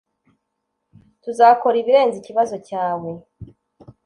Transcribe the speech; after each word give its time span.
Tuzakora 1.23 1.75
ibirenze 1.79 2.15
ikibazo 2.19 2.55
cyawe. 2.67 3.09